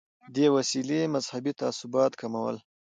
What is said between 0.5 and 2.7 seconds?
وسیلې مذهبي تعصبات کمول.